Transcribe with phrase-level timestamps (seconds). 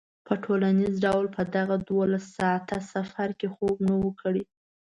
[0.27, 4.43] په ټولیز ډول په دغه دولس ساعته سفر کې خوب نه و کړی.